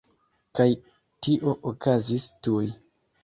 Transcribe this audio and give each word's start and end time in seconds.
Kaj 0.59 0.65
tio 1.27 1.53
okazis 1.73 2.25
tuj. 2.47 2.65